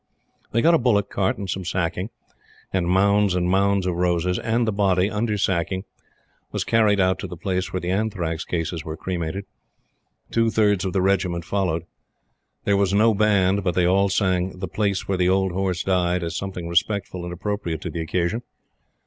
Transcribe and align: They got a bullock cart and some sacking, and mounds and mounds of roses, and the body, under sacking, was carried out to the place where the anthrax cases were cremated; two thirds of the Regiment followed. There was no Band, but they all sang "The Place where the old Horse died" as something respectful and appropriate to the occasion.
They 0.51 0.63
got 0.63 0.73
a 0.73 0.79
bullock 0.79 1.11
cart 1.11 1.37
and 1.37 1.47
some 1.47 1.63
sacking, 1.63 2.09
and 2.73 2.87
mounds 2.87 3.35
and 3.35 3.47
mounds 3.47 3.85
of 3.85 3.93
roses, 3.97 4.39
and 4.39 4.67
the 4.67 4.71
body, 4.71 5.11
under 5.11 5.37
sacking, 5.37 5.83
was 6.51 6.63
carried 6.63 6.99
out 6.99 7.19
to 7.19 7.27
the 7.27 7.37
place 7.37 7.71
where 7.71 7.79
the 7.81 7.91
anthrax 7.91 8.43
cases 8.43 8.83
were 8.83 8.97
cremated; 8.97 9.45
two 10.31 10.49
thirds 10.49 10.85
of 10.85 10.93
the 10.93 11.03
Regiment 11.03 11.45
followed. 11.45 11.83
There 12.63 12.77
was 12.77 12.95
no 12.95 13.13
Band, 13.13 13.63
but 13.63 13.75
they 13.75 13.85
all 13.85 14.09
sang 14.09 14.57
"The 14.57 14.67
Place 14.67 15.07
where 15.07 15.19
the 15.19 15.29
old 15.29 15.51
Horse 15.51 15.83
died" 15.83 16.23
as 16.23 16.35
something 16.35 16.67
respectful 16.67 17.23
and 17.23 17.31
appropriate 17.31 17.81
to 17.81 17.91
the 17.91 18.01
occasion. 18.01 18.41